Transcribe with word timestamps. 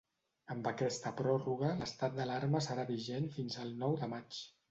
Amb 0.53 0.69
aquesta 0.69 1.11
pròrroga, 1.19 1.69
l’estat 1.83 2.17
d’alarma 2.21 2.63
serà 2.69 2.87
vigent 2.89 3.31
fins 3.39 3.61
al 3.65 3.77
nou 3.85 3.95
de 4.03 4.09
maig. 4.15 4.43